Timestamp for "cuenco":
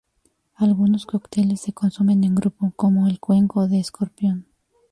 3.19-3.67